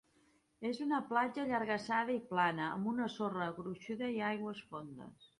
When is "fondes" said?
4.73-5.29